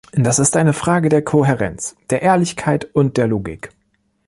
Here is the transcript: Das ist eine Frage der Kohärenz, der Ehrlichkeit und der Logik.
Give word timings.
Das 0.13 0.39
ist 0.39 0.57
eine 0.57 0.73
Frage 0.73 1.09
der 1.09 1.21
Kohärenz, 1.23 1.95
der 2.09 2.23
Ehrlichkeit 2.23 2.85
und 2.95 3.17
der 3.17 3.27
Logik. 3.27 3.69